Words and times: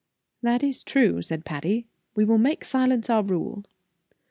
"That 0.41 0.63
is 0.63 0.83
true," 0.83 1.21
said 1.21 1.45
Patty; 1.45 1.85
"we 2.15 2.25
will 2.25 2.39
make 2.39 2.65
silence 2.65 3.07
our 3.07 3.21
rule." 3.21 3.63